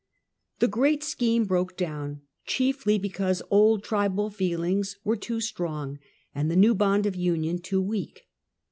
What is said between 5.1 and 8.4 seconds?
too strong and the new bond of union too weak.